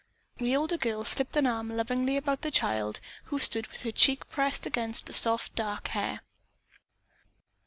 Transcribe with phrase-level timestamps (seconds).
[0.39, 4.27] The older girl slipped an arm lovingly about the child, who stood with her cheek
[4.31, 6.21] pressed against the soft dark hair.